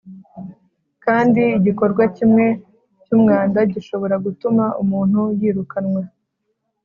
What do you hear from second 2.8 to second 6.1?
cyumwanda gishobora gutuma umuntu yirukanwa